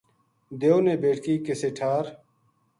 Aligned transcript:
دیو 0.59 0.77
نے 0.85 0.93
بیٹکی 1.03 1.35
کسے 1.45 1.69
ٹھار 1.77 2.05